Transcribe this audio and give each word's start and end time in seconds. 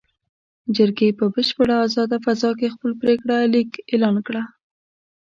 جرګې 0.75 1.09
په 1.19 1.25
بشپړه 1.33 1.75
ازاده 1.87 2.17
فضا 2.25 2.51
کې 2.59 2.73
خپل 2.75 2.91
پرېکړه 3.01 3.35
لیک 3.53 3.71
اعلان 3.91 4.15
کړ. 4.27 4.35